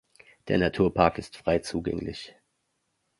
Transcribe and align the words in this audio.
Der 0.47 0.57
Naturpark 0.57 1.19
ist 1.19 1.37
frei 1.37 1.59
zugänglich. 1.59 2.33